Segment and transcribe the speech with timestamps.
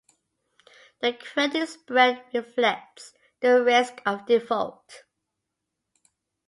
[1.01, 5.03] The credit spread reflects the risk of default.